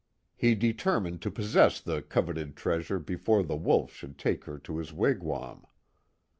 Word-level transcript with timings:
He 0.35 0.55
determined 0.55 1.21
to 1.21 1.29
possess 1.29 1.79
the 1.79 2.01
coveted 2.01 2.55
treasure 2.55 2.97
before 2.97 3.43
the 3.43 3.55
Wolf 3.55 3.93
should 3.93 4.17
take 4.17 4.45
her 4.45 4.57
to 4.57 4.77
bis 4.79 4.91
wigwam. 4.91 5.63